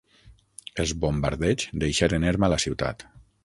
Els 0.83 0.93
bombardeigs 1.03 1.69
deixaren 1.87 2.29
erma 2.33 2.53
la 2.55 2.61
ciutat. 2.69 3.11